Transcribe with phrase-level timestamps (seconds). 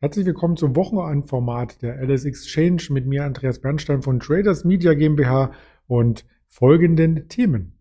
[0.00, 5.50] Herzlich willkommen zum Wochenendformat der LS Exchange mit mir Andreas Bernstein von Traders Media GmbH
[5.88, 7.72] und folgenden Themen.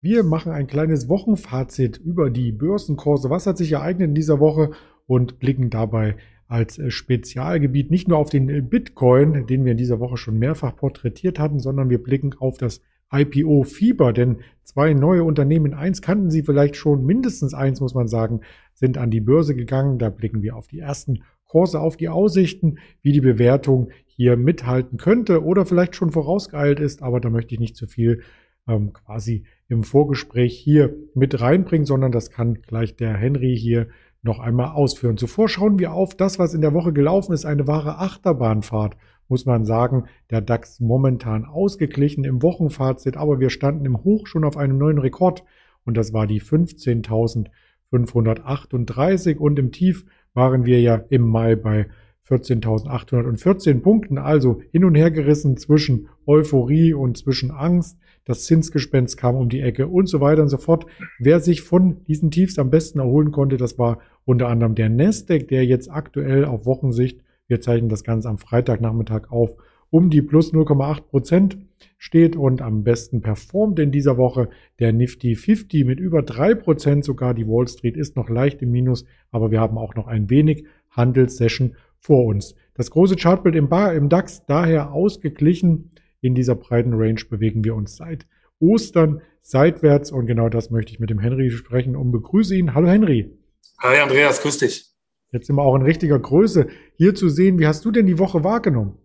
[0.00, 3.28] Wir machen ein kleines Wochenfazit über die Börsenkurse.
[3.28, 4.70] Was hat sich ereignet in dieser Woche
[5.06, 6.16] und blicken dabei
[6.48, 11.38] als Spezialgebiet nicht nur auf den Bitcoin, den wir in dieser Woche schon mehrfach porträtiert
[11.38, 12.80] hatten, sondern wir blicken auf das
[13.12, 18.08] IPO Fieber, denn zwei neue Unternehmen, eins kannten Sie vielleicht schon, mindestens eins muss man
[18.08, 18.40] sagen,
[18.74, 19.98] sind an die Börse gegangen.
[19.98, 24.98] Da blicken wir auf die ersten Kurse, auf die Aussichten, wie die Bewertung hier mithalten
[24.98, 28.22] könnte oder vielleicht schon vorausgeeilt ist, aber da möchte ich nicht zu viel
[28.66, 33.88] ähm, quasi im Vorgespräch hier mit reinbringen, sondern das kann gleich der Henry hier
[34.22, 35.16] noch einmal ausführen.
[35.16, 38.96] Zuvor schauen wir auf das, was in der Woche gelaufen ist, eine wahre Achterbahnfahrt
[39.28, 44.44] muss man sagen, der DAX momentan ausgeglichen im Wochenfazit, aber wir standen im Hoch schon
[44.44, 45.44] auf einem neuen Rekord
[45.84, 51.86] und das war die 15.538 und im Tief waren wir ja im Mai bei
[52.28, 57.98] 14.814 Punkten, also hin und her gerissen zwischen Euphorie und zwischen Angst.
[58.24, 60.86] Das Zinsgespenst kam um die Ecke und so weiter und so fort.
[61.20, 65.46] Wer sich von diesen Tiefs am besten erholen konnte, das war unter anderem der Nasdaq,
[65.46, 69.56] der jetzt aktuell auf Wochensicht wir zeichnen das Ganze am Freitagnachmittag auf,
[69.90, 71.58] um die plus 0,8 Prozent
[71.96, 77.04] steht und am besten performt in dieser Woche der Nifty 50 mit über drei Prozent
[77.04, 77.34] sogar.
[77.34, 80.66] Die Wall Street ist noch leicht im Minus, aber wir haben auch noch ein wenig
[80.90, 82.54] Handelssession vor uns.
[82.74, 85.90] Das große Chartbild im, im DAX daher ausgeglichen.
[86.20, 88.26] In dieser breiten Range bewegen wir uns seit
[88.58, 92.74] Ostern seitwärts und genau das möchte ich mit dem Henry sprechen und begrüße ihn.
[92.74, 93.30] Hallo Henry.
[93.78, 94.95] Hi Andreas, grüß dich.
[95.32, 97.58] Jetzt sind wir auch in richtiger Größe hier zu sehen.
[97.58, 98.98] Wie hast du denn die Woche wahrgenommen?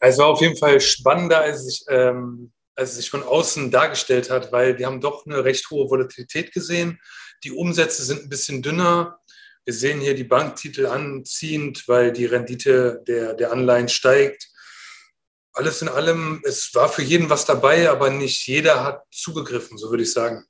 [0.00, 4.30] Es war auf jeden Fall spannender, als ich, ähm, als es sich von außen dargestellt
[4.30, 7.00] hat, weil wir haben doch eine recht hohe Volatilität gesehen.
[7.42, 9.18] Die Umsätze sind ein bisschen dünner.
[9.64, 14.50] Wir sehen hier die Banktitel anziehend, weil die Rendite der, der Anleihen steigt.
[15.54, 19.88] Alles in allem, es war für jeden was dabei, aber nicht jeder hat zugegriffen, so
[19.88, 20.44] würde ich sagen.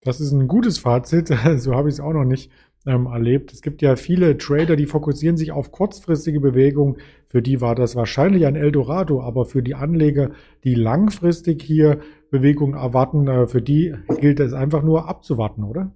[0.00, 1.28] Das ist ein gutes Fazit.
[1.58, 2.50] So habe ich es auch noch nicht
[2.86, 3.52] ähm, erlebt.
[3.52, 6.96] Es gibt ja viele Trader, die fokussieren sich auf kurzfristige Bewegungen.
[7.28, 10.30] Für die war das wahrscheinlich ein Eldorado, aber für die Anleger,
[10.64, 12.00] die langfristig hier
[12.30, 15.92] Bewegungen erwarten, äh, für die gilt es einfach nur abzuwarten, oder?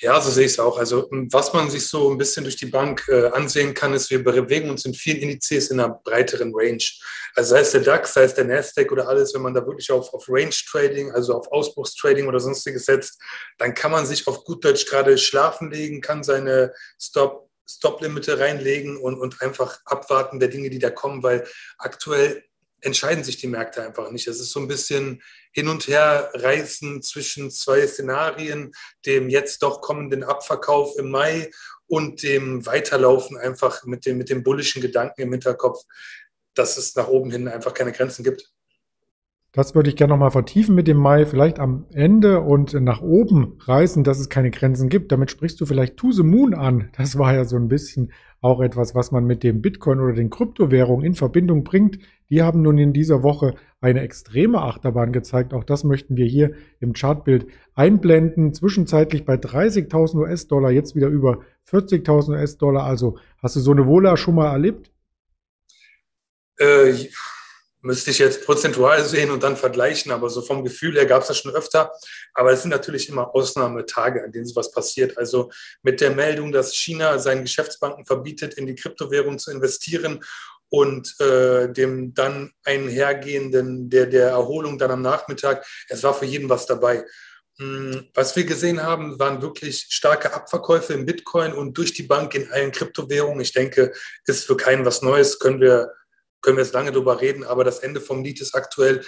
[0.00, 0.78] Ja, so sehe ich es auch.
[0.78, 4.22] Also was man sich so ein bisschen durch die Bank äh, ansehen kann, ist, wir
[4.22, 6.82] bewegen uns in vielen Indizes in einer breiteren Range.
[7.34, 9.90] Also sei es der DAX, sei es der Nasdaq oder alles, wenn man da wirklich
[9.90, 13.20] auf, auf Range Trading, also auf Ausbruchstrading oder sonstiges setzt,
[13.58, 18.98] dann kann man sich auf gut Deutsch gerade schlafen legen, kann seine Stop Stop-Limite reinlegen
[18.98, 21.46] und, und einfach abwarten der Dinge, die da kommen, weil
[21.78, 22.44] aktuell
[22.84, 24.26] entscheiden sich die Märkte einfach nicht.
[24.28, 25.22] Es ist so ein bisschen
[25.52, 28.72] hin und her reißen zwischen zwei Szenarien,
[29.06, 31.50] dem jetzt doch kommenden Abverkauf im Mai
[31.86, 35.82] und dem Weiterlaufen einfach mit dem, mit dem bullischen Gedanken im Hinterkopf,
[36.54, 38.53] dass es nach oben hin einfach keine Grenzen gibt.
[39.54, 43.56] Das würde ich gerne nochmal vertiefen mit dem Mai, vielleicht am Ende und nach oben
[43.60, 45.12] reißen, dass es keine Grenzen gibt.
[45.12, 46.88] Damit sprichst du vielleicht To the Moon an.
[46.96, 48.10] Das war ja so ein bisschen
[48.40, 52.00] auch etwas, was man mit dem Bitcoin oder den Kryptowährungen in Verbindung bringt.
[52.30, 55.54] Die haben nun in dieser Woche eine extreme Achterbahn gezeigt.
[55.54, 58.54] Auch das möchten wir hier im Chartbild einblenden.
[58.54, 62.84] Zwischenzeitlich bei 30.000 US-Dollar, jetzt wieder über 40.000 US-Dollar.
[62.84, 64.90] Also hast du so eine Wohler schon mal erlebt?
[66.58, 67.06] Äh,
[67.84, 71.28] müsste ich jetzt prozentual sehen und dann vergleichen, aber so vom Gefühl her gab es
[71.28, 71.92] das schon öfter.
[72.32, 75.18] Aber es sind natürlich immer Ausnahmetage, an denen sowas passiert.
[75.18, 75.50] Also
[75.82, 80.24] mit der Meldung, dass China seinen Geschäftsbanken verbietet, in die Kryptowährung zu investieren
[80.70, 86.48] und äh, dem dann einhergehenden, der, der Erholung dann am Nachmittag, es war für jeden
[86.48, 87.04] was dabei.
[87.58, 92.34] Hm, was wir gesehen haben, waren wirklich starke Abverkäufe im Bitcoin und durch die Bank
[92.34, 93.40] in allen Kryptowährungen.
[93.40, 93.92] Ich denke,
[94.24, 95.92] ist für keinen was Neues, können wir
[96.44, 99.04] können wir jetzt lange drüber reden, aber das Ende vom Lied ist aktuell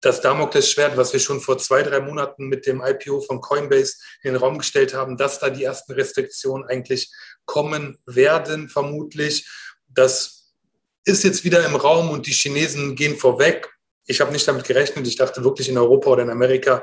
[0.00, 4.32] das Damoklesschwert, was wir schon vor zwei, drei Monaten mit dem IPO von Coinbase in
[4.32, 7.10] den Raum gestellt haben, dass da die ersten Restriktionen eigentlich
[7.46, 9.48] kommen werden, vermutlich.
[9.88, 10.52] Das
[11.04, 13.70] ist jetzt wieder im Raum und die Chinesen gehen vorweg.
[14.06, 15.06] Ich habe nicht damit gerechnet.
[15.06, 16.82] Ich dachte wirklich in Europa oder in Amerika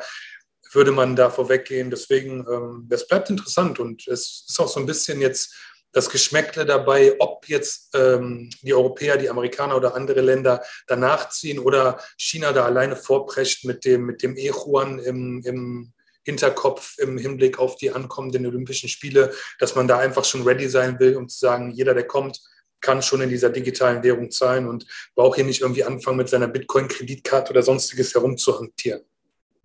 [0.72, 1.92] würde man da vorweggehen.
[1.92, 5.54] Deswegen, ähm, bleibt interessant und es ist auch so ein bisschen jetzt
[5.92, 11.60] das Geschmäckle dabei, ob jetzt ähm, die Europäer, die Amerikaner oder andere Länder danach ziehen
[11.60, 15.94] oder China da alleine vorprescht mit dem, mit dem E-Juan im, im
[16.24, 21.00] Hinterkopf im Hinblick auf die ankommenden Olympischen Spiele, dass man da einfach schon ready sein
[21.00, 22.40] will, um zu sagen, jeder, der kommt,
[22.80, 24.86] kann schon in dieser digitalen Währung zahlen und
[25.16, 29.02] braucht hier nicht irgendwie anfangen, mit seiner Bitcoin-Kreditkarte oder sonstiges herumzuhantieren.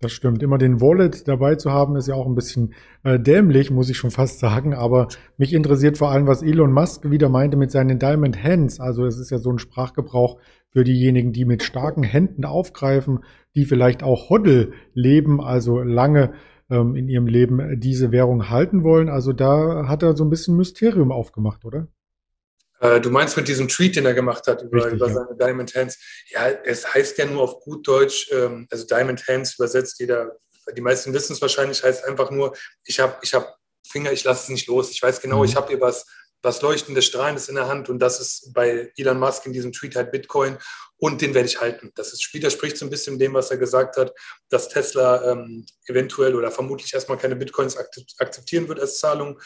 [0.00, 0.42] Das stimmt.
[0.42, 3.96] Immer den Wallet dabei zu haben, ist ja auch ein bisschen äh, dämlich, muss ich
[3.96, 4.74] schon fast sagen.
[4.74, 5.08] Aber
[5.38, 8.78] mich interessiert vor allem, was Elon Musk wieder meinte mit seinen Diamond Hands.
[8.78, 10.38] Also es ist ja so ein Sprachgebrauch
[10.68, 13.20] für diejenigen, die mit starken Händen aufgreifen,
[13.54, 16.34] die vielleicht auch Hoddle leben, also lange
[16.68, 19.08] ähm, in ihrem Leben diese Währung halten wollen.
[19.08, 21.88] Also da hat er so ein bisschen Mysterium aufgemacht, oder?
[22.80, 25.46] Äh, du meinst mit diesem Tweet, den er gemacht hat über, Richtig, über seine ja.
[25.46, 25.98] Diamond Hands.
[26.30, 30.36] Ja, es heißt ja nur auf gut Deutsch, ähm, also Diamond Hands übersetzt jeder,
[30.76, 33.56] die meisten wissen es wahrscheinlich, heißt einfach nur, ich habe ich hab
[33.88, 34.90] Finger, ich lasse es nicht los.
[34.90, 35.44] Ich weiß genau, mhm.
[35.44, 36.04] ich habe hier was,
[36.42, 39.96] was leuchtendes, strahlendes in der Hand und das ist bei Elon Musk in diesem Tweet
[39.96, 40.58] halt Bitcoin
[40.98, 41.92] und den werde ich halten.
[41.94, 44.12] Das ist, widerspricht so ein bisschen dem, was er gesagt hat,
[44.50, 47.76] dass Tesla ähm, eventuell oder vermutlich erstmal keine Bitcoins
[48.18, 49.40] akzeptieren wird als Zahlung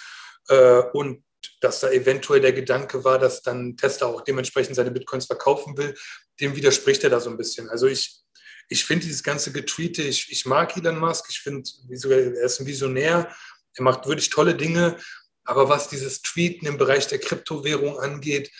[0.48, 1.22] äh, und
[1.60, 5.94] dass da eventuell der Gedanke war, dass dann Tesla auch dementsprechend seine Bitcoins verkaufen will,
[6.40, 7.68] dem widerspricht er da so ein bisschen.
[7.68, 8.20] Also ich,
[8.68, 12.66] ich finde dieses ganze Getweete, ich, ich mag Elon Musk, ich finde, er ist ein
[12.66, 13.34] Visionär,
[13.74, 14.96] er macht wirklich tolle Dinge,
[15.44, 18.50] aber was dieses Tweeten im Bereich der Kryptowährung angeht,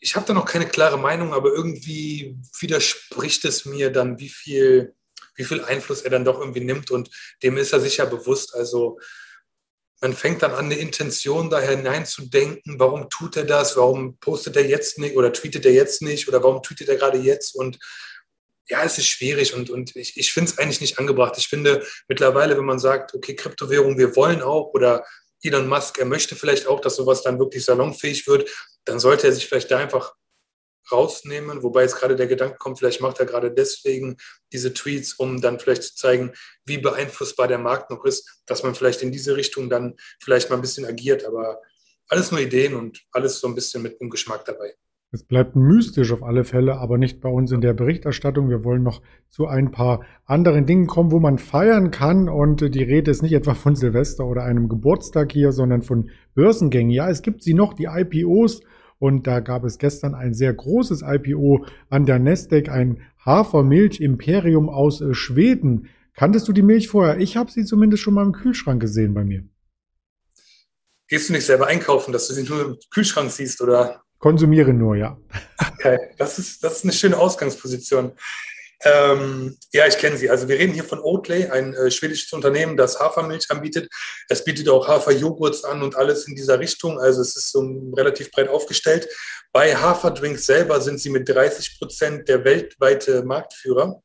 [0.00, 4.94] ich habe da noch keine klare Meinung, aber irgendwie widerspricht es mir dann, wie viel,
[5.34, 7.08] wie viel Einfluss er dann doch irgendwie nimmt und
[7.42, 8.54] dem ist er sicher bewusst.
[8.54, 8.98] Also
[10.04, 14.66] man fängt dann an, eine Intention da hineinzudenken, warum tut er das, warum postet er
[14.66, 16.28] jetzt nicht oder tweetet er jetzt nicht?
[16.28, 17.54] Oder warum tweetet er gerade jetzt?
[17.54, 17.78] Und
[18.68, 21.38] ja, es ist schwierig und, und ich, ich finde es eigentlich nicht angebracht.
[21.38, 25.06] Ich finde mittlerweile, wenn man sagt, okay, Kryptowährung, wir wollen auch oder
[25.42, 28.50] Elon Musk, er möchte vielleicht auch, dass sowas dann wirklich salonfähig wird,
[28.84, 30.12] dann sollte er sich vielleicht da einfach
[30.90, 34.16] rausnehmen, wobei jetzt gerade der Gedanke kommt, vielleicht macht er gerade deswegen
[34.52, 36.32] diese Tweets, um dann vielleicht zu zeigen,
[36.64, 40.56] wie beeinflussbar der Markt noch ist, dass man vielleicht in diese Richtung dann vielleicht mal
[40.56, 41.60] ein bisschen agiert, aber
[42.08, 44.74] alles nur Ideen und alles so ein bisschen mit einem Geschmack dabei.
[45.14, 48.50] Es bleibt mystisch auf alle Fälle, aber nicht bei uns in der Berichterstattung.
[48.50, 52.28] Wir wollen noch zu ein paar anderen Dingen kommen, wo man feiern kann.
[52.28, 56.90] Und die Rede ist nicht etwa von Silvester oder einem Geburtstag hier, sondern von Börsengängen.
[56.90, 58.62] Ja, es gibt sie noch, die IPOs
[59.04, 65.02] und da gab es gestern ein sehr großes IPO an der Nasdaq, ein Hafermilch-Imperium aus
[65.02, 65.90] äh, Schweden.
[66.16, 67.18] Kanntest du die Milch vorher?
[67.18, 69.44] Ich habe sie zumindest schon mal im Kühlschrank gesehen bei mir.
[71.06, 74.02] Gehst du nicht selber einkaufen, dass du sie nur im Kühlschrank siehst, oder?
[74.20, 75.18] Konsumiere nur, ja.
[75.58, 78.12] Okay, das ist, das ist eine schöne Ausgangsposition.
[78.84, 80.28] Ähm, ja, ich kenne sie.
[80.28, 83.88] Also wir reden hier von Oatly, ein äh, schwedisches Unternehmen, das Hafermilch anbietet.
[84.28, 87.00] Es bietet auch Haferjoghurts an und alles in dieser Richtung.
[87.00, 87.60] Also es ist so
[87.96, 89.08] relativ breit aufgestellt.
[89.52, 94.02] Bei Haferdrinks selber sind sie mit 30 Prozent der weltweite Marktführer.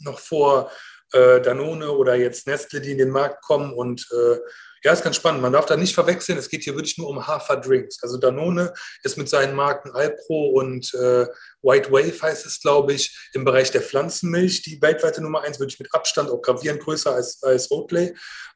[0.00, 0.72] Noch vor
[1.12, 4.38] äh, Danone oder jetzt Nestle, die in den Markt kommen und äh,
[4.82, 5.42] ja, ist ganz spannend.
[5.42, 6.38] Man darf da nicht verwechseln.
[6.38, 8.02] Es geht hier wirklich nur um Haferdrinks.
[8.02, 8.72] Also Danone
[9.02, 11.26] ist mit seinen Marken Alpro und äh,
[11.62, 15.78] White Wave heißt es, glaube ich, im Bereich der Pflanzenmilch die weltweite Nummer eins, wirklich
[15.78, 18.14] mit Abstand auch gravierend größer als, als Oatly.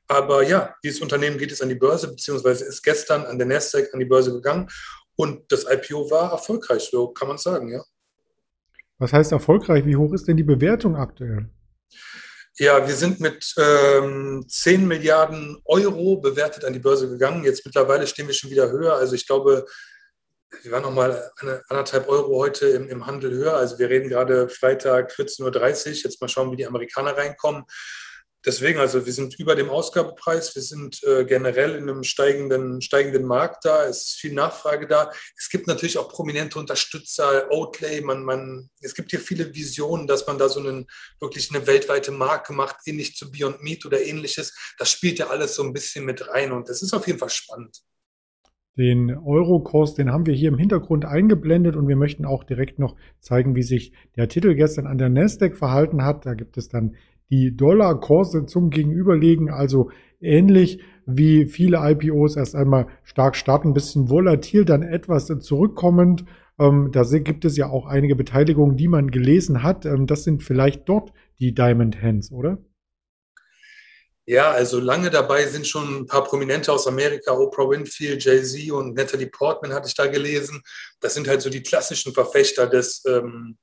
[0.09, 3.93] Aber ja, dieses Unternehmen geht jetzt an die Börse, beziehungsweise ist gestern an der Nasdaq
[3.93, 4.69] an die Börse gegangen.
[5.17, 7.83] Und das IPO war erfolgreich, so kann man sagen, ja.
[8.99, 9.85] Was heißt erfolgreich?
[9.85, 11.51] Wie hoch ist denn die Bewertung aktuell?
[12.57, 17.43] Ja, wir sind mit ähm, 10 Milliarden Euro bewertet an die Börse gegangen.
[17.43, 18.95] Jetzt mittlerweile stehen wir schon wieder höher.
[18.95, 19.67] Also ich glaube,
[20.63, 23.55] wir waren noch mal eine, anderthalb Euro heute im, im Handel höher.
[23.55, 25.95] Also wir reden gerade Freitag 14.30 Uhr.
[26.05, 27.65] Jetzt mal schauen, wie die Amerikaner reinkommen.
[28.47, 33.25] Deswegen, also wir sind über dem Ausgabepreis, wir sind äh, generell in einem steigenden, steigenden
[33.25, 35.11] Markt da, es ist viel Nachfrage da.
[35.37, 40.27] Es gibt natürlich auch prominente Unterstützer, Oatley, man, man, es gibt hier viele Visionen, dass
[40.27, 40.87] man da so einen,
[41.21, 44.55] wirklich eine weltweite Marke macht, ähnlich zu Beyond Meat oder ähnliches.
[44.79, 47.31] Das spielt ja alles so ein bisschen mit rein und das ist auf jeden Fall
[47.31, 47.83] spannend.
[48.77, 52.97] Den Eurokurs, den haben wir hier im Hintergrund eingeblendet und wir möchten auch direkt noch
[53.21, 56.27] zeigen, wie sich der Titel gestern an der Nasdaq verhalten hat.
[56.27, 56.97] Da gibt es dann
[57.31, 59.91] die Dollarkurse zum Gegenüberlegen, also
[60.21, 66.25] ähnlich wie viele IPOs erst einmal stark starten, ein bisschen volatil, dann etwas zurückkommend.
[66.59, 69.85] Ähm, da gibt es ja auch einige Beteiligungen, die man gelesen hat.
[69.87, 72.59] Ähm, das sind vielleicht dort die Diamond Hands, oder?
[74.27, 78.95] Ja, also lange dabei sind schon ein paar Prominente aus Amerika, Oprah Winfield, Jay-Z und
[78.95, 80.63] Natalie Portman hatte ich da gelesen.
[81.01, 83.59] Das sind halt so die klassischen Verfechter des, ähm,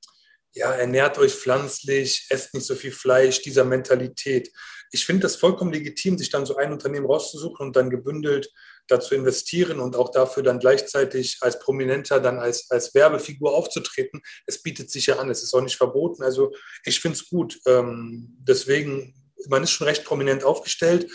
[0.54, 4.52] ja, ernährt euch pflanzlich, esst nicht so viel Fleisch, dieser Mentalität.
[4.90, 8.52] Ich finde das vollkommen legitim, sich dann so ein Unternehmen rauszusuchen und dann gebündelt
[8.88, 14.20] dazu investieren und auch dafür dann gleichzeitig als Prominenter, dann als, als Werbefigur aufzutreten.
[14.46, 16.22] Es bietet sich ja an, es ist auch nicht verboten.
[16.22, 16.52] Also
[16.84, 17.58] ich finde es gut.
[17.66, 19.14] Ähm, deswegen,
[19.48, 21.10] man ist schon recht prominent aufgestellt.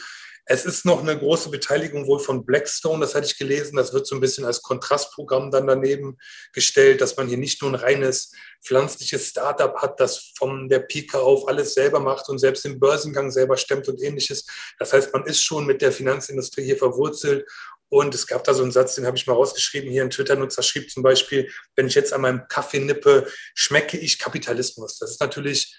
[0.50, 3.76] Es ist noch eine große Beteiligung wohl von Blackstone, das hatte ich gelesen.
[3.76, 6.18] Das wird so ein bisschen als Kontrastprogramm dann daneben
[6.54, 8.32] gestellt, dass man hier nicht nur ein reines
[8.64, 13.30] pflanzliches Startup hat, das von der Pike auf alles selber macht und selbst den Börsengang
[13.30, 14.46] selber stemmt und ähnliches.
[14.80, 17.46] Das heißt, man ist schon mit der Finanzindustrie hier verwurzelt
[17.90, 19.90] und es gab da so einen Satz, den habe ich mal rausgeschrieben.
[19.90, 24.20] Hier ein Twitter-Nutzer schrieb zum Beispiel, wenn ich jetzt an meinem Kaffee nippe, schmecke ich
[24.20, 24.98] Kapitalismus.
[24.98, 25.76] Das ist natürlich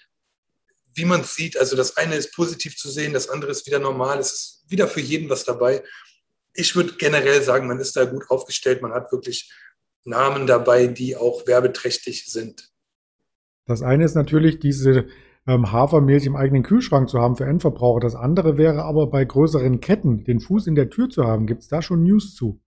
[0.93, 4.19] wie man sieht, also das eine ist positiv zu sehen, das andere ist wieder normal,
[4.19, 5.83] es ist wieder für jeden was dabei.
[6.53, 9.51] Ich würde generell sagen, man ist da gut aufgestellt, man hat wirklich
[10.03, 12.71] Namen dabei, die auch werbeträchtig sind.
[13.65, 15.07] Das eine ist natürlich diese
[15.47, 17.99] ähm, Hafermilch im eigenen Kühlschrank zu haben für Endverbraucher.
[17.99, 21.45] Das andere wäre aber bei größeren Ketten den Fuß in der Tür zu haben.
[21.45, 22.59] Gibt es da schon News zu?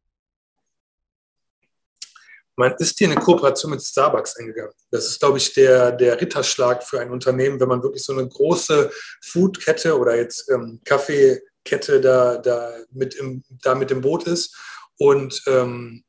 [2.56, 4.72] Man ist hier eine Kooperation mit Starbucks eingegangen.
[4.90, 8.28] Das ist, glaube ich, der, der Ritterschlag für ein Unternehmen, wenn man wirklich so eine
[8.28, 8.90] große
[9.22, 14.54] Foodkette oder jetzt ähm, Kaffeekette da, da, mit im, da mit im Boot ist.
[14.98, 16.04] Und ähm,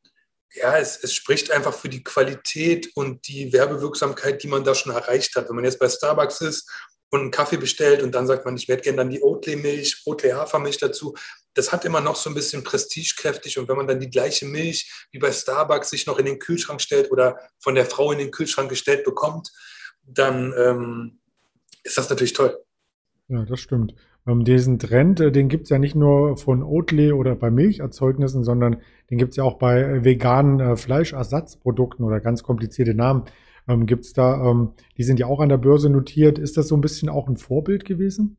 [0.56, 4.94] ja, es, es spricht einfach für die Qualität und die Werbewirksamkeit, die man da schon
[4.94, 5.50] erreicht hat.
[5.50, 6.70] Wenn man jetzt bei Starbucks ist
[7.14, 10.80] und einen Kaffee bestellt und dann sagt man, ich werde gerne dann die Oatly-Milch, Oatly-Hafermilch
[10.80, 11.14] dazu,
[11.54, 13.60] das hat immer noch so ein bisschen prestigekräftig.
[13.60, 16.82] Und wenn man dann die gleiche Milch wie bei Starbucks sich noch in den Kühlschrank
[16.82, 19.52] stellt oder von der Frau in den Kühlschrank gestellt bekommt,
[20.02, 21.20] dann ähm,
[21.84, 22.58] ist das natürlich toll.
[23.28, 23.94] Ja, das stimmt.
[24.26, 28.44] Ähm, diesen Trend, äh, den gibt es ja nicht nur von Oatly oder bei Milcherzeugnissen,
[28.44, 33.26] sondern den gibt es ja auch bei veganen äh, Fleischersatzprodukten oder ganz komplizierte Namen.
[33.68, 36.38] Ähm, gibt es da, ähm, die sind ja auch an der Börse notiert.
[36.38, 38.38] Ist das so ein bisschen auch ein Vorbild gewesen?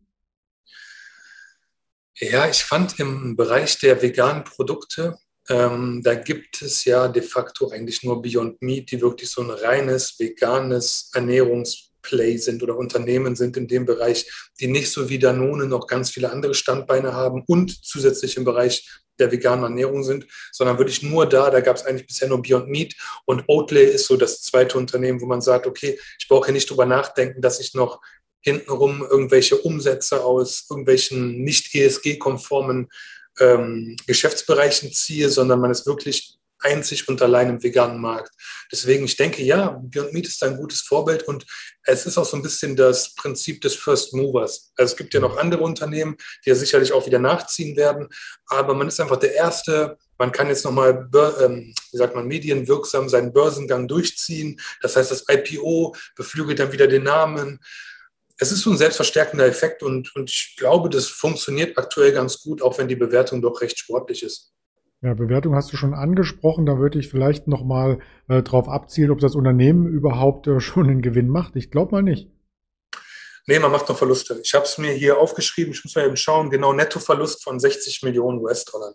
[2.16, 7.70] Ja, ich fand im Bereich der veganen Produkte, ähm, da gibt es ja de facto
[7.70, 13.56] eigentlich nur Beyond Meat, die wirklich so ein reines veganes Ernährungsplay sind oder Unternehmen sind
[13.56, 17.84] in dem Bereich, die nicht so wie Danone noch ganz viele andere Standbeine haben und
[17.84, 22.06] zusätzlich im Bereich der veganen Ernährung sind, sondern wirklich nur da, da gab es eigentlich
[22.06, 22.94] bisher nur Beyond Meat.
[23.24, 26.70] Und Oatly ist so das zweite Unternehmen, wo man sagt, okay, ich brauche hier nicht
[26.70, 28.00] drüber nachdenken, dass ich noch
[28.40, 32.88] hintenrum irgendwelche Umsätze aus irgendwelchen nicht ESG-konformen
[33.40, 36.33] ähm, Geschäftsbereichen ziehe, sondern man ist wirklich
[36.64, 38.32] einzig und allein im veganen Markt.
[38.72, 41.46] Deswegen, ich denke, ja, Beyond Meat ist ein gutes Vorbild und
[41.84, 44.72] es ist auch so ein bisschen das Prinzip des First Movers.
[44.76, 48.08] Also es gibt ja noch andere Unternehmen, die ja sicherlich auch wieder nachziehen werden,
[48.46, 49.98] aber man ist einfach der Erste.
[50.18, 51.08] Man kann jetzt nochmal,
[51.40, 54.60] ähm, wie sagt man, medienwirksam seinen Börsengang durchziehen.
[54.80, 57.60] Das heißt, das IPO beflügelt dann wieder den Namen
[58.36, 62.62] es ist so ein selbstverstärkender Effekt und, und ich glaube, das funktioniert aktuell ganz gut,
[62.62, 64.53] auch wenn die Bewertung doch recht sportlich ist.
[65.04, 66.64] Ja, Bewertung hast du schon angesprochen.
[66.64, 71.02] Da würde ich vielleicht nochmal äh, drauf abzielen, ob das Unternehmen überhaupt äh, schon einen
[71.02, 71.56] Gewinn macht.
[71.56, 72.30] Ich glaube mal nicht.
[73.46, 74.40] Nee, man macht noch Verluste.
[74.42, 78.02] Ich habe es mir hier aufgeschrieben, ich muss mal eben schauen, genau Nettoverlust von 60
[78.02, 78.94] Millionen US-Dollar.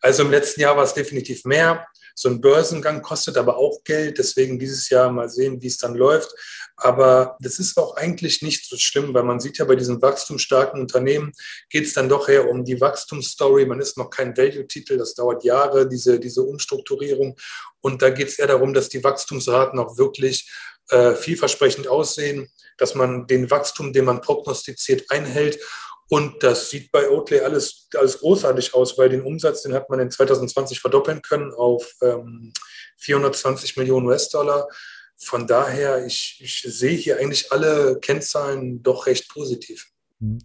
[0.00, 1.86] Also im letzten Jahr war es definitiv mehr.
[2.16, 5.94] So ein Börsengang kostet aber auch Geld, deswegen dieses Jahr mal sehen, wie es dann
[5.94, 6.34] läuft.
[6.76, 10.80] Aber das ist auch eigentlich nicht so schlimm, weil man sieht ja bei diesen wachstumsstarken
[10.80, 11.32] Unternehmen
[11.70, 13.64] geht es dann doch eher um die Wachstumsstory.
[13.66, 17.36] Man ist noch kein Value-Titel, das dauert Jahre, diese, diese Umstrukturierung.
[17.80, 20.50] Und da geht es eher darum, dass die Wachstumsraten auch wirklich
[20.90, 25.60] äh, vielversprechend aussehen, dass man den Wachstum, den man prognostiziert, einhält.
[26.08, 30.00] Und das sieht bei Oatly alles, alles großartig aus, weil den Umsatz, den hat man
[30.00, 32.52] in 2020 verdoppeln können auf ähm,
[32.98, 34.68] 420 Millionen US-Dollar.
[35.16, 39.90] Von daher, ich, ich sehe hier eigentlich alle Kennzahlen doch recht positiv.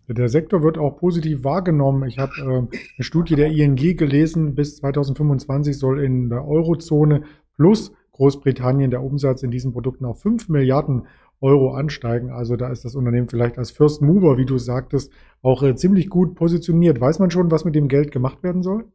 [0.08, 2.08] Der Sektor wird auch positiv wahrgenommen.
[2.08, 7.24] Ich habe äh, eine Studie der ING gelesen, bis 2025 soll in der Eurozone
[7.56, 11.08] plus Großbritannien der Umsatz in diesen Produkten auf 5 Milliarden
[11.42, 12.32] Euro ansteigen.
[12.32, 15.12] Also da ist das Unternehmen vielleicht als First Mover, wie du sagtest,
[15.42, 17.00] auch äh, ziemlich gut positioniert.
[17.00, 18.86] Weiß man schon, was mit dem Geld gemacht werden soll?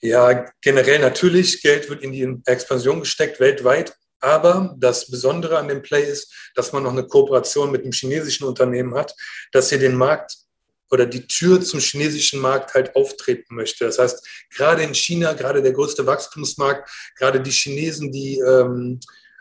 [0.00, 1.60] Ja, generell natürlich.
[1.60, 3.96] Geld wird in die Expansion gesteckt weltweit.
[4.20, 8.44] Aber das Besondere an dem Play ist, dass man noch eine Kooperation mit einem chinesischen
[8.44, 9.14] Unternehmen hat,
[9.52, 10.36] das hier den Markt
[10.90, 13.84] oder die Tür zum chinesischen Markt halt auftreten möchte.
[13.84, 18.98] Das heißt, gerade in China, gerade der größte Wachstumsmarkt, gerade die Chinesen, die ähm,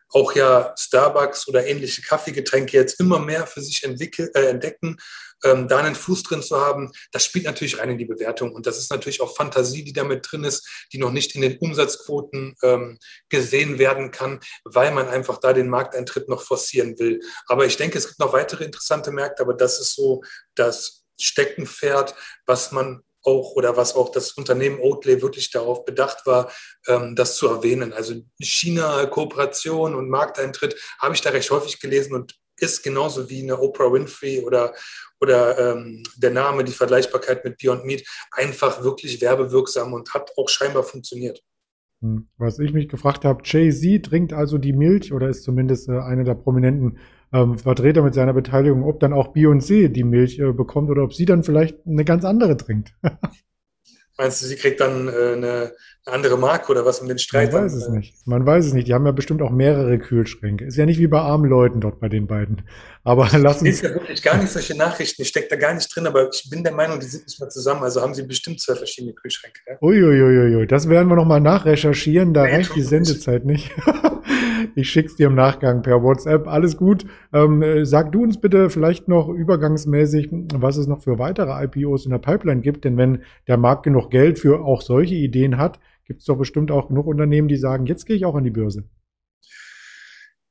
[0.09, 4.97] auch ja Starbucks oder ähnliche Kaffeegetränke jetzt immer mehr für sich entwickeln, äh, entdecken,
[5.43, 8.53] ähm, da einen Fuß drin zu haben, das spielt natürlich rein in die Bewertung.
[8.53, 11.57] Und das ist natürlich auch Fantasie, die damit drin ist, die noch nicht in den
[11.59, 12.97] Umsatzquoten ähm,
[13.29, 17.21] gesehen werden kann, weil man einfach da den Markteintritt noch forcieren will.
[17.47, 20.23] Aber ich denke, es gibt noch weitere interessante Märkte, aber das ist so
[20.55, 26.49] das Steckenpferd, was man auch oder was auch das Unternehmen Oatly wirklich darauf bedacht war,
[26.87, 27.93] ähm, das zu erwähnen.
[27.93, 33.59] Also China-Kooperation und Markteintritt habe ich da recht häufig gelesen und ist genauso wie eine
[33.59, 34.73] Oprah Winfrey oder,
[35.19, 40.49] oder ähm, der Name, die Vergleichbarkeit mit Beyond Meat, einfach wirklich werbewirksam und hat auch
[40.49, 41.43] scheinbar funktioniert.
[42.01, 42.27] Hm.
[42.37, 46.23] Was ich mich gefragt habe, Jay-Z trinkt also die Milch oder ist zumindest äh, einer
[46.23, 46.97] der prominenten
[47.33, 51.13] ähm, Vertreter mit seiner Beteiligung, ob dann auch Beyoncé die Milch äh, bekommt oder ob
[51.13, 52.93] sie dann vielleicht eine ganz andere trinkt.
[54.17, 55.73] Meinst du, sie kriegt dann äh, eine,
[56.07, 57.51] eine, andere Marke oder was um den Streit?
[57.53, 58.15] Man weiß es nicht.
[58.25, 58.87] Man weiß es nicht.
[58.87, 60.65] Die haben ja bestimmt auch mehrere Kühlschränke.
[60.65, 62.63] Ist ja nicht wie bei armen Leuten dort bei den beiden.
[63.03, 63.77] Aber lass uns.
[63.77, 65.21] Ich ja wirklich gar nicht solche Nachrichten.
[65.21, 67.49] Ich stecke da gar nicht drin, aber ich bin der Meinung, die sind nicht mehr
[67.49, 67.83] zusammen.
[67.83, 69.59] Also haben sie bestimmt zwei verschiedene Kühlschränke.
[69.67, 69.77] Ja?
[69.81, 72.33] Uiuiuiui, das werden wir nochmal nachrecherchieren.
[72.33, 73.71] Da reicht die Sendezeit nicht.
[74.75, 76.47] Ich schick's dir im Nachgang per WhatsApp.
[76.47, 77.05] Alles gut.
[77.33, 82.05] Ähm, äh, sag du uns bitte vielleicht noch übergangsmäßig, was es noch für weitere IPOs
[82.05, 82.85] in der Pipeline gibt.
[82.85, 86.71] Denn wenn der Markt genug Geld für auch solche Ideen hat, gibt es doch bestimmt
[86.71, 88.83] auch genug Unternehmen, die sagen, jetzt gehe ich auch an die Börse.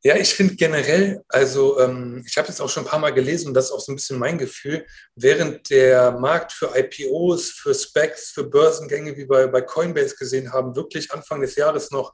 [0.02, 3.48] Ja, ich finde generell, also ähm, ich habe jetzt auch schon ein paar Mal gelesen
[3.48, 4.86] und das ist auch so ein bisschen mein Gefühl,
[5.16, 10.76] während der Markt für IPOs, für Specs, für Börsengänge wie bei, bei Coinbase gesehen haben,
[10.76, 12.12] wirklich Anfang des Jahres noch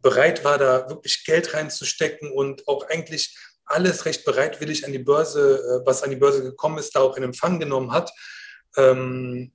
[0.00, 5.58] bereit war, da wirklich Geld reinzustecken und auch eigentlich alles recht bereitwillig an die Börse,
[5.58, 8.10] äh, was an die Börse gekommen ist, da auch in Empfang genommen hat,
[8.76, 9.52] ähm,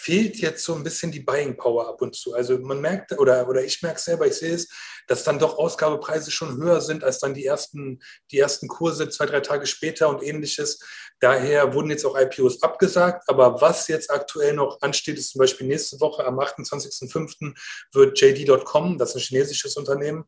[0.00, 2.34] fehlt jetzt so ein bisschen die Buying Power ab und zu.
[2.34, 4.68] Also man merkt, oder, oder ich merke selber, ich sehe es,
[5.06, 9.26] dass dann doch Ausgabepreise schon höher sind als dann die ersten, die ersten Kurse zwei,
[9.26, 10.80] drei Tage später und ähnliches.
[11.20, 13.24] Daher wurden jetzt auch IPOs abgesagt.
[13.28, 17.54] Aber was jetzt aktuell noch ansteht, ist zum Beispiel nächste Woche am 28.05.
[17.92, 20.24] wird JD.com, das ist ein chinesisches Unternehmen,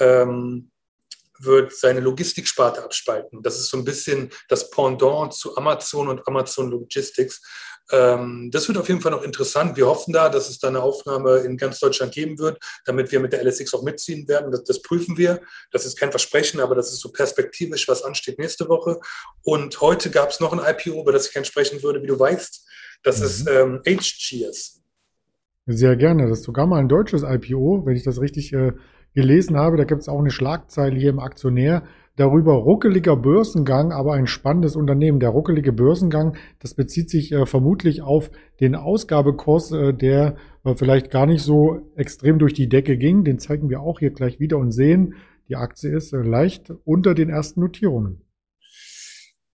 [0.00, 0.71] ähm,
[1.44, 3.42] wird seine Logistiksparte abspalten.
[3.42, 7.40] Das ist so ein bisschen das Pendant zu Amazon und Amazon Logistics.
[7.90, 9.76] Ähm, das wird auf jeden Fall noch interessant.
[9.76, 13.20] Wir hoffen da, dass es da eine Aufnahme in ganz Deutschland geben wird, damit wir
[13.20, 14.50] mit der LSX auch mitziehen werden.
[14.50, 15.40] Das, das prüfen wir.
[15.72, 19.00] Das ist kein Versprechen, aber das ist so perspektivisch, was ansteht nächste Woche.
[19.42, 22.18] Und heute gab es noch ein IPO, über das ich gerne sprechen würde, wie du
[22.18, 22.66] weißt.
[23.02, 23.26] Das mhm.
[23.26, 24.80] ist ähm, HGS.
[25.66, 26.28] Sehr gerne.
[26.28, 28.72] Das ist sogar mal ein deutsches IPO, wenn ich das richtig äh,
[29.14, 29.76] gelesen habe.
[29.76, 31.82] Da gibt es auch eine Schlagzeile hier im Aktionär
[32.16, 35.20] darüber ruckeliger Börsengang, aber ein spannendes Unternehmen.
[35.20, 41.10] Der ruckelige Börsengang, das bezieht sich äh, vermutlich auf den Ausgabekurs, äh, der äh, vielleicht
[41.10, 43.24] gar nicht so extrem durch die Decke ging.
[43.24, 45.14] Den zeigen wir auch hier gleich wieder und sehen,
[45.48, 48.22] die Aktie ist äh, leicht unter den ersten Notierungen.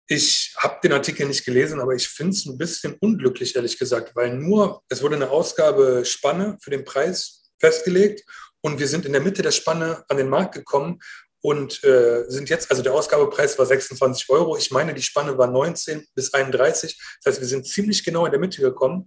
[0.08, 4.14] Ich habe den Artikel nicht gelesen, aber ich finde es ein bisschen unglücklich, ehrlich gesagt,
[4.14, 8.22] weil nur, es wurde eine Ausgabespanne für den Preis festgelegt
[8.66, 10.98] und wir sind in der Mitte der Spanne an den Markt gekommen
[11.40, 14.57] und äh, sind jetzt, also der Ausgabepreis war 26 Euro.
[14.57, 17.00] Ich meine, die Spanne war 19 bis 31.
[17.22, 19.07] Das heißt, wir sind ziemlich genau in der Mitte gekommen.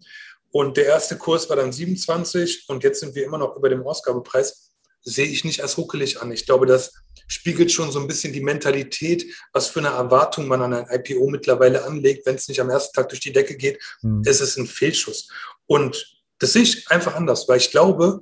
[0.49, 3.85] Und der erste Kurs war dann 27 und jetzt sind wir immer noch über dem
[3.85, 4.71] Ausgabepreis.
[5.01, 6.31] Sehe ich nicht als ruckelig an.
[6.31, 6.93] Ich glaube, das
[7.27, 11.29] spiegelt schon so ein bisschen die Mentalität, was für eine Erwartung man an ein IPO
[11.29, 12.25] mittlerweile anlegt.
[12.25, 14.23] Wenn es nicht am ersten Tag durch die Decke geht, mhm.
[14.23, 15.27] ist es ein Fehlschuss.
[15.65, 18.21] Und das sehe ich einfach anders, weil ich glaube,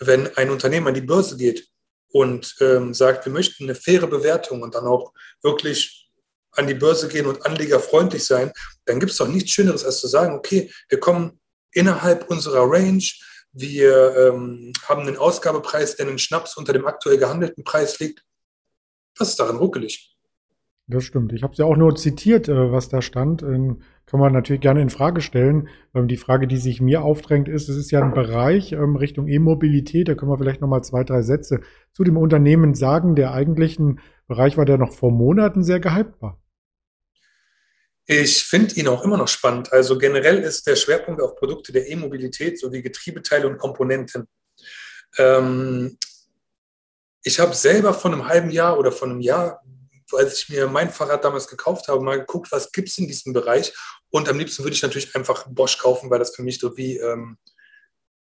[0.00, 1.68] wenn ein Unternehmen an die Börse geht
[2.08, 6.10] und ähm, sagt, wir möchten eine faire Bewertung und dann auch wirklich
[6.52, 8.52] an die Börse gehen und anlegerfreundlich sein,
[8.86, 11.40] dann gibt es doch nichts Schöneres, als zu sagen, okay, wir kommen
[11.72, 13.04] innerhalb unserer Range,
[13.52, 18.22] wir ähm, haben einen Ausgabepreis, der einen Schnaps unter dem aktuell gehandelten Preis liegt.
[19.18, 20.15] Was ist daran ruckelig?
[20.88, 21.32] Das stimmt.
[21.32, 23.42] Ich habe es ja auch nur zitiert, äh, was da stand.
[23.42, 25.68] Ähm, kann man natürlich gerne in Frage stellen.
[25.94, 29.26] Ähm, die Frage, die sich mir aufdrängt, ist, es ist ja ein Bereich ähm, Richtung
[29.26, 30.06] E-Mobilität.
[30.06, 31.60] Da können wir vielleicht noch mal zwei, drei Sätze
[31.92, 36.22] zu dem Unternehmen sagen, der eigentlich ein Bereich war, der noch vor Monaten sehr gehypt
[36.22, 36.40] war.
[38.06, 39.72] Ich finde ihn auch immer noch spannend.
[39.72, 44.28] Also generell ist der Schwerpunkt auf Produkte der E-Mobilität sowie Getriebeteile und Komponenten.
[45.18, 45.98] Ähm,
[47.24, 49.65] ich habe selber von einem halben Jahr oder von einem Jahr
[50.12, 53.32] als ich mir mein Fahrrad damals gekauft habe, mal geguckt, was gibt es in diesem
[53.32, 53.72] Bereich.
[54.10, 56.98] Und am liebsten würde ich natürlich einfach Bosch kaufen, weil das für mich so wie,
[56.98, 57.38] ähm,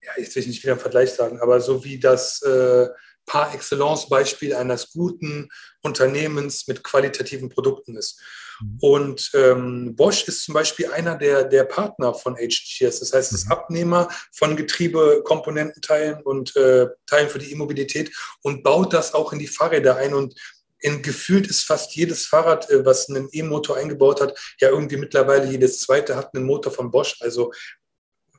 [0.01, 2.87] ja, jetzt will ich nicht wieder einen Vergleich sagen, aber so wie das äh,
[3.25, 5.49] par excellence Beispiel eines guten
[5.81, 8.21] Unternehmens mit qualitativen Produkten ist.
[8.61, 8.77] Mhm.
[8.81, 12.99] Und ähm, Bosch ist zum Beispiel einer der, der Partner von HGS.
[12.99, 13.51] Das heißt, es ist mhm.
[13.51, 19.47] Abnehmer von Getriebekomponententeilen und äh, Teilen für die E-Mobilität und baut das auch in die
[19.47, 20.13] Fahrräder ein.
[20.13, 20.35] Und
[20.83, 25.49] in, gefühlt ist fast jedes Fahrrad, äh, was einen E-Motor eingebaut hat, ja irgendwie mittlerweile
[25.49, 27.15] jedes zweite hat einen Motor von Bosch.
[27.21, 27.51] Also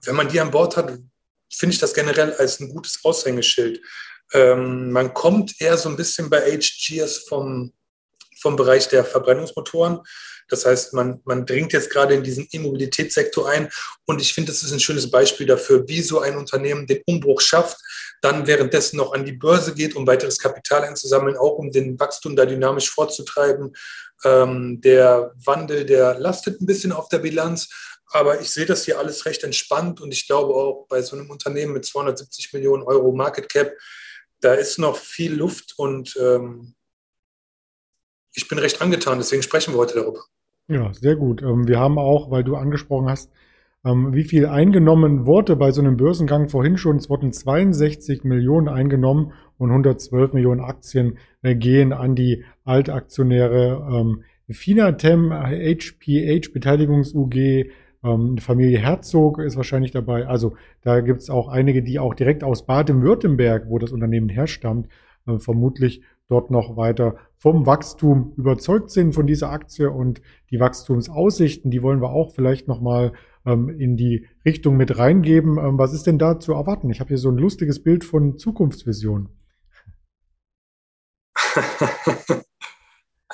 [0.04, 0.98] wenn man die an Bord hat,
[1.50, 3.80] finde ich das generell als ein gutes Aushängeschild.
[4.32, 7.72] Ähm, man kommt eher so ein bisschen bei HGS vom,
[8.44, 10.00] vom Bereich der Verbrennungsmotoren.
[10.48, 13.70] Das heißt, man, man dringt jetzt gerade in diesen E-Mobilitätssektor ein
[14.04, 17.40] und ich finde, das ist ein schönes Beispiel dafür, wie so ein Unternehmen den Umbruch
[17.40, 17.78] schafft,
[18.20, 22.36] dann währenddessen noch an die Börse geht, um weiteres Kapital einzusammeln, auch um den Wachstum
[22.36, 23.74] da dynamisch vorzutreiben.
[24.24, 27.70] Ähm, der Wandel, der lastet ein bisschen auf der Bilanz,
[28.08, 31.30] aber ich sehe das hier alles recht entspannt und ich glaube auch bei so einem
[31.30, 33.72] Unternehmen mit 270 Millionen Euro Market Cap,
[34.40, 36.74] da ist noch viel Luft und ähm,
[38.34, 40.20] ich bin recht angetan, deswegen sprechen wir heute darüber.
[40.68, 41.42] Ja, sehr gut.
[41.42, 43.30] Ähm, wir haben auch, weil du angesprochen hast,
[43.84, 46.96] ähm, wie viel eingenommen wurde bei so einem Börsengang vorhin schon.
[46.96, 53.86] Es wurden 62 Millionen eingenommen und 112 Millionen Aktien äh, gehen an die Altaktionäre.
[53.92, 57.70] Ähm, Finatem, HPH, Beteiligungs-UG,
[58.38, 60.26] Familie Herzog ist wahrscheinlich dabei.
[60.26, 64.88] Also da gibt es auch einige, die auch direkt aus Baden-Württemberg, wo das Unternehmen herstammt,
[65.26, 71.70] äh, vermutlich dort noch weiter vom Wachstum überzeugt sind von dieser Aktie und die Wachstumsaussichten,
[71.70, 73.12] die wollen wir auch vielleicht nochmal
[73.44, 75.58] ähm, in die Richtung mit reingeben.
[75.58, 76.90] Ähm, was ist denn da zu erwarten?
[76.90, 79.28] Ich habe hier so ein lustiges Bild von Zukunftsvision.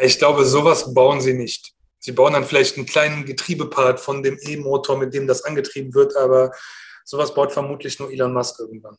[0.00, 1.74] ich glaube, sowas bauen sie nicht.
[2.00, 6.16] Sie bauen dann vielleicht einen kleinen Getriebepart von dem E-Motor, mit dem das angetrieben wird,
[6.16, 6.50] aber
[7.04, 8.96] sowas baut vermutlich nur Elon Musk irgendwann.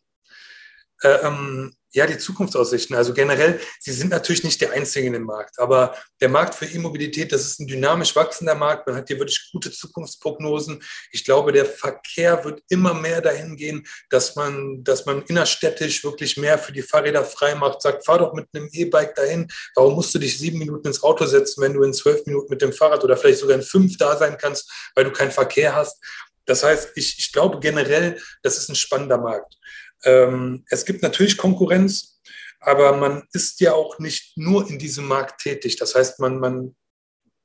[1.03, 2.95] Äh, ähm, ja, die Zukunftsaussichten.
[2.95, 6.65] Also generell, sie sind natürlich nicht der Einzige in dem Markt, aber der Markt für
[6.65, 8.87] E-Mobilität, das ist ein dynamisch wachsender Markt.
[8.87, 10.81] Man hat hier wirklich gute Zukunftsprognosen.
[11.11, 16.37] Ich glaube, der Verkehr wird immer mehr dahin gehen, dass man, dass man innerstädtisch wirklich
[16.37, 17.81] mehr für die Fahrräder frei macht.
[17.81, 19.51] Sagt, fahr doch mit einem E-Bike dahin.
[19.75, 22.61] Warum musst du dich sieben Minuten ins Auto setzen, wenn du in zwölf Minuten mit
[22.61, 25.97] dem Fahrrad oder vielleicht sogar in fünf da sein kannst, weil du keinen Verkehr hast?
[26.45, 29.55] Das heißt, ich, ich glaube generell, das ist ein spannender Markt.
[30.03, 32.21] Ähm, es gibt natürlich Konkurrenz,
[32.59, 35.75] aber man ist ja auch nicht nur in diesem Markt tätig.
[35.77, 36.75] Das heißt, man, man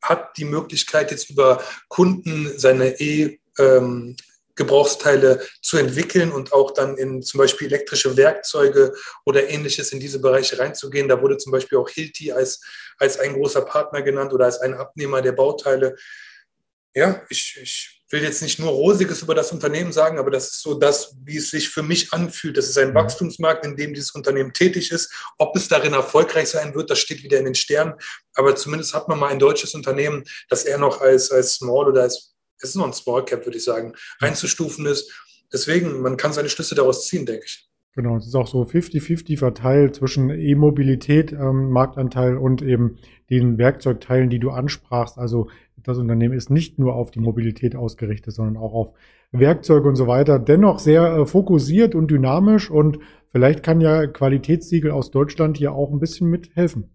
[0.03, 4.17] hat die Möglichkeit, jetzt über Kunden seine E- ähm,
[4.57, 8.95] Gebrauchsteile zu entwickeln und auch dann in zum Beispiel elektrische Werkzeuge
[9.27, 11.09] oder ähnliches in diese Bereiche reinzugehen.
[11.09, 12.63] Da wurde zum Beispiel auch Hilti als,
[12.99, 15.95] als ein großer Partner genannt oder als ein Abnehmer der Bauteile.
[16.95, 20.63] Ja, ich, ich will jetzt nicht nur Rosiges über das Unternehmen sagen, aber das ist
[20.63, 22.57] so das, wie es sich für mich anfühlt.
[22.57, 22.95] Das ist ein mhm.
[22.95, 25.13] Wachstumsmarkt, in dem dieses Unternehmen tätig ist.
[25.39, 27.95] Ob es darin erfolgreich sein wird, das steht wieder in den Sternen.
[28.35, 32.03] Aber zumindest hat man mal ein deutsches Unternehmen, das eher noch als, als Small oder
[32.03, 35.13] als, es ist noch ein Small Cap, würde ich sagen, einzustufen ist.
[35.53, 37.69] Deswegen, man kann seine Schlüsse daraus ziehen, denke ich.
[37.97, 42.99] Genau, es ist auch so 50-50 verteilt zwischen E-Mobilität, ähm, Marktanteil und eben
[43.31, 45.17] den Werkzeugteilen, die du ansprachst.
[45.17, 48.93] Also das Unternehmen ist nicht nur auf die Mobilität ausgerichtet, sondern auch auf
[49.33, 50.39] Werkzeuge und so weiter.
[50.39, 52.99] Dennoch sehr äh, fokussiert und dynamisch und
[53.33, 56.91] vielleicht kann ja Qualitätssiegel aus Deutschland hier auch ein bisschen mithelfen.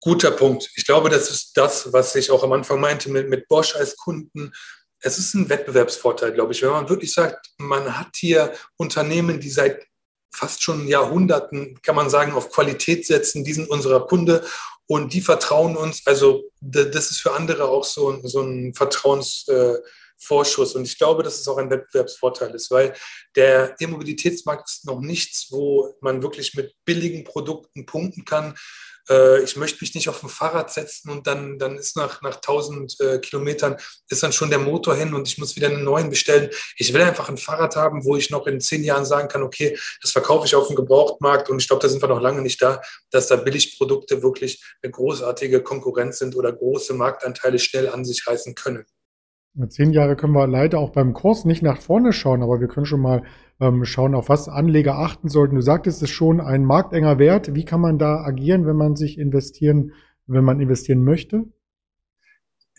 [0.00, 0.68] Guter Punkt.
[0.74, 3.96] Ich glaube, das ist das, was ich auch am Anfang meinte mit, mit Bosch als
[3.96, 4.52] Kunden
[5.00, 9.50] es ist ein Wettbewerbsvorteil, glaube ich, wenn man wirklich sagt, man hat hier Unternehmen, die
[9.50, 9.86] seit
[10.34, 14.44] fast schon Jahrhunderten, kann man sagen, auf Qualität setzen, die sind unserer Kunde
[14.86, 16.06] und die vertrauen uns.
[16.06, 19.82] Also das ist für andere auch so, so ein Vertrauensvorschuss.
[20.28, 22.94] Und ich glaube, dass es auch ein Wettbewerbsvorteil ist, weil
[23.36, 28.54] der E-Mobilitätsmarkt ist noch nichts, wo man wirklich mit billigen Produkten punkten kann,
[29.08, 32.36] äh, ich möchte mich nicht auf ein Fahrrad setzen und dann, dann ist nach, nach
[32.36, 33.76] 1000 äh, Kilometern
[34.08, 36.50] ist dann schon der Motor hin und ich muss wieder einen neuen bestellen.
[36.76, 39.78] Ich will einfach ein Fahrrad haben, wo ich noch in zehn Jahren sagen kann, okay,
[40.02, 42.60] das verkaufe ich auf dem Gebrauchtmarkt und ich glaube, da sind wir noch lange nicht
[42.62, 48.26] da, dass da Billigprodukte wirklich eine großartige Konkurrenz sind oder große Marktanteile schnell an sich
[48.26, 48.84] reißen können.
[49.54, 52.68] Mit zehn Jahre können wir leider auch beim Kurs nicht nach vorne schauen, aber wir
[52.68, 53.22] können schon mal
[53.60, 55.56] ähm, schauen, auf was Anleger achten sollten.
[55.56, 57.54] Du sagtest es schon, ein marktenger Wert.
[57.54, 59.92] Wie kann man da agieren, wenn man sich investieren,
[60.26, 61.44] wenn man investieren möchte?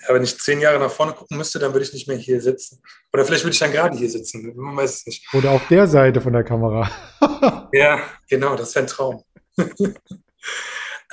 [0.08, 2.40] Ja, wenn ich zehn Jahre nach vorne gucken müsste, dann würde ich nicht mehr hier
[2.40, 2.82] sitzen.
[3.12, 4.54] Oder vielleicht würde ich dann gerade hier sitzen.
[4.56, 5.34] Man weiß es nicht.
[5.34, 6.90] Oder auf der Seite von der Kamera.
[7.74, 9.24] ja, genau, das wäre ein Traum.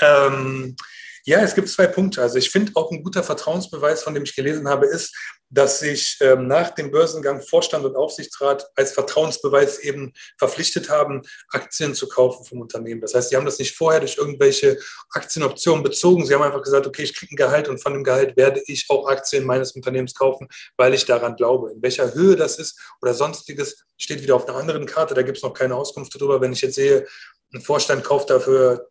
[0.01, 0.77] ähm,
[1.25, 2.23] ja, es gibt zwei Punkte.
[2.23, 5.17] Also ich finde auch ein guter Vertrauensbeweis, von dem ich gelesen habe, ist,
[5.49, 11.95] dass sich ähm, nach dem Börsengang Vorstand und Aufsichtsrat als Vertrauensbeweis eben verpflichtet haben, Aktien
[11.95, 13.01] zu kaufen vom Unternehmen.
[13.01, 14.79] Das heißt, sie haben das nicht vorher durch irgendwelche
[15.11, 16.27] Aktienoptionen bezogen.
[16.27, 18.87] Sie haben einfach gesagt, okay, ich kriege ein Gehalt und von dem Gehalt werde ich
[18.89, 21.73] auch Aktien meines Unternehmens kaufen, weil ich daran glaube.
[21.73, 25.15] In welcher Höhe das ist oder sonstiges steht wieder auf einer anderen Karte.
[25.15, 26.41] Da gibt es noch keine Auskunft darüber.
[26.41, 27.07] Wenn ich jetzt sehe,
[27.55, 28.89] ein Vorstand kauft dafür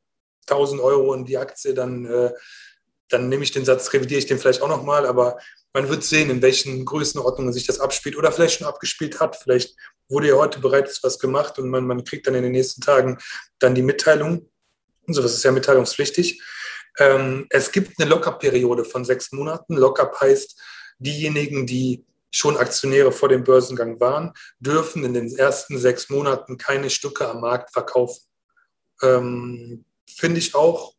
[0.48, 2.32] 1000 Euro in die Aktie, dann, äh,
[3.10, 5.38] dann nehme ich den Satz, revidiere ich den vielleicht auch nochmal, aber
[5.74, 9.36] man wird sehen, in welchen Größenordnungen sich das abspielt oder vielleicht schon abgespielt hat.
[9.36, 9.76] Vielleicht
[10.08, 13.18] wurde ja heute bereits was gemacht und man, man kriegt dann in den nächsten Tagen
[13.60, 14.50] dann die Mitteilung.
[15.06, 16.42] Und sowas ist ja mitteilungspflichtig.
[16.98, 19.76] Ähm, es gibt eine Lockerperiode von sechs Monaten.
[19.76, 20.60] Lockup heißt,
[20.98, 26.90] diejenigen, die schon Aktionäre vor dem Börsengang waren, dürfen in den ersten sechs Monaten keine
[26.90, 28.24] Stücke am Markt verkaufen.
[29.02, 30.95] Ähm, finde ich auch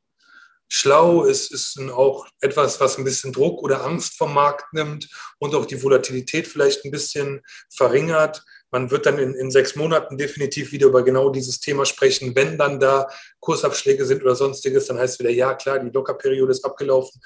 [0.69, 5.55] schlau, es ist auch etwas, was ein bisschen Druck oder Angst vom Markt nimmt und
[5.55, 8.45] auch die Volatilität vielleicht ein bisschen verringert.
[8.71, 12.35] Man wird dann in, in sechs Monaten definitiv wieder über genau dieses Thema sprechen.
[12.35, 13.09] Wenn dann da
[13.41, 17.21] Kursabschläge sind oder sonstiges, dann heißt es wieder, ja klar, die Lockerperiode ist abgelaufen.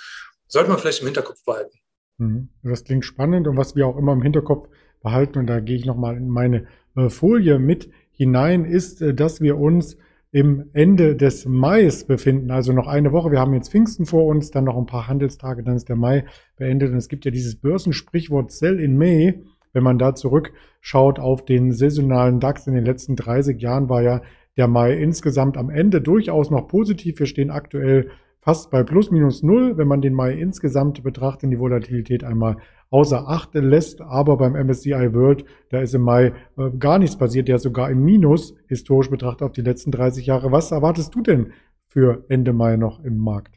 [0.46, 1.78] Sollte man vielleicht im Hinterkopf behalten.
[2.18, 2.48] Mhm.
[2.62, 4.68] Das klingt spannend und was wir auch immer im Hinterkopf
[5.02, 9.40] behalten, und da gehe ich nochmal in meine äh, Folie mit hinein, ist, äh, dass
[9.40, 9.96] wir uns
[10.32, 13.32] im Ende des Mais befinden, also noch eine Woche.
[13.32, 16.24] Wir haben jetzt Pfingsten vor uns, dann noch ein paar Handelstage, dann ist der Mai
[16.56, 16.92] beendet.
[16.92, 19.42] Und es gibt ja dieses Börsensprichwort Sell in May.
[19.72, 24.22] Wenn man da zurückschaut auf den saisonalen DAX in den letzten 30 Jahren, war ja
[24.56, 27.18] der Mai insgesamt am Ende durchaus noch positiv.
[27.18, 31.50] Wir stehen aktuell fast bei plus minus null, wenn man den Mai insgesamt betrachtet, und
[31.50, 32.56] die Volatilität einmal
[32.90, 34.00] außer Acht lässt.
[34.00, 38.04] Aber beim MSCI World, da ist im Mai äh, gar nichts passiert, der sogar im
[38.04, 40.52] Minus historisch betrachtet auf die letzten 30 Jahre.
[40.52, 41.52] Was erwartest du denn
[41.88, 43.54] für Ende Mai noch im Markt?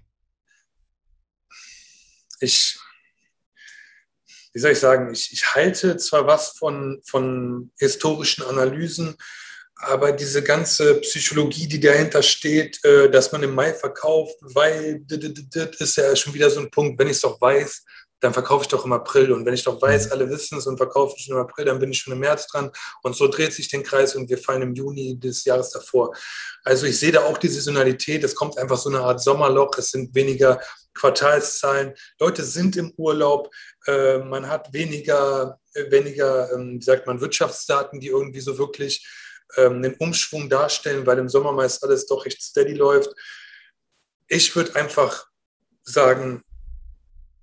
[2.39, 2.77] Ich,
[4.53, 9.15] wie soll ich sagen, ich, ich halte zwar was von, von historischen Analysen,
[9.75, 15.79] aber diese ganze Psychologie, die dahinter steht, äh, dass man im Mai verkauft, weil das
[15.79, 17.83] ist ja schon wieder so ein Punkt, wenn ich es doch weiß,
[18.23, 19.33] dann verkaufe ich doch im April.
[19.33, 20.11] Und wenn ich doch weiß, mhm.
[20.13, 22.47] alle wissen es und verkaufe ich schon im April, dann bin ich schon im März
[22.47, 22.71] dran.
[23.01, 26.15] Und so dreht sich den Kreis und wir fallen im Juni des Jahres davor.
[26.63, 28.23] Also ich sehe da auch die Saisonalität.
[28.23, 29.77] Es kommt einfach so eine Art Sommerloch.
[29.77, 30.61] Es sind weniger
[30.93, 31.93] Quartalszahlen.
[32.17, 33.53] Leute sind im Urlaub.
[33.87, 39.05] Äh, man hat weniger, weniger, ähm, wie sagt man, Wirtschaftsdaten, die irgendwie so wirklich
[39.57, 43.13] ähm, einen Umschwung darstellen, weil im Sommer meist alles doch recht steady läuft.
[44.29, 45.27] Ich würde einfach
[45.83, 46.41] sagen,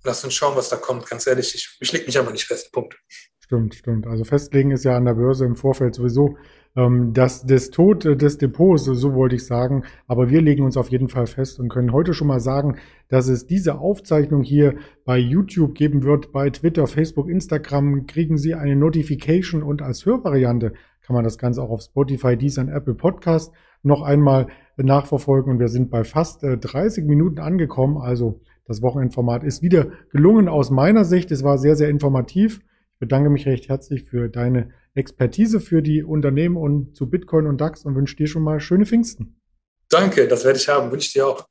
[0.03, 1.07] lass uns schauen, was da kommt.
[1.09, 2.71] Ganz ehrlich, ich, ich lege mich einfach nicht fest.
[2.71, 2.97] Punkt.
[3.39, 4.07] Stimmt, stimmt.
[4.07, 6.37] Also festlegen ist ja an der Börse im Vorfeld sowieso
[6.75, 9.83] ähm, das, das Tod des Depots, so wollte ich sagen.
[10.07, 12.77] Aber wir legen uns auf jeden Fall fest und können heute schon mal sagen,
[13.09, 16.31] dass es diese Aufzeichnung hier bei YouTube geben wird.
[16.31, 21.61] Bei Twitter, Facebook, Instagram kriegen Sie eine Notification und als Hörvariante kann man das Ganze
[21.61, 23.51] auch auf Spotify, Deezer und Apple Podcast
[23.83, 25.51] noch einmal nachverfolgen.
[25.51, 27.97] Und wir sind bei fast 30 äh, Minuten angekommen.
[27.97, 28.39] Also
[28.71, 31.29] das Wochenendformat ist wieder gelungen aus meiner Sicht.
[31.31, 32.61] Es war sehr, sehr informativ.
[32.93, 37.59] Ich bedanke mich recht herzlich für deine Expertise für die Unternehmen und zu Bitcoin und
[37.59, 39.41] DAX und wünsche dir schon mal schöne Pfingsten.
[39.89, 40.91] Danke, das werde ich haben.
[40.91, 41.45] Wünsche ich dir auch.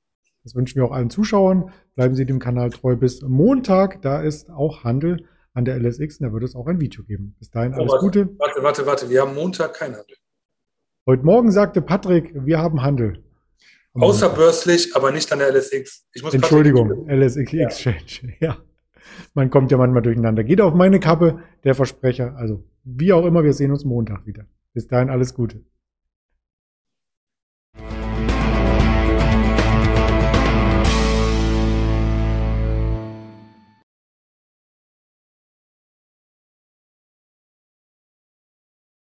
[0.44, 1.70] Das wünschen wir auch allen Zuschauern.
[1.94, 4.00] Bleiben Sie dem Kanal treu bis Montag.
[4.00, 7.36] Da ist auch Handel an der LSX und da wird es auch ein Video geben.
[7.38, 8.38] Bis dahin alles oh, warte, Gute.
[8.38, 9.10] Warte, warte, warte.
[9.10, 10.16] Wir haben Montag keinen Handel.
[11.06, 13.22] Heute Morgen sagte Patrick, wir haben Handel.
[13.94, 16.06] Außerbörslich, aber nicht an der LSX.
[16.32, 17.66] Entschuldigung, LSX ja.
[17.66, 18.34] Exchange.
[18.40, 18.58] Ja.
[19.34, 20.44] Man kommt ja manchmal durcheinander.
[20.44, 22.36] Geht auf meine Kappe, der Versprecher.
[22.36, 24.44] Also, wie auch immer, wir sehen uns Montag wieder.
[24.72, 25.64] Bis dahin alles Gute.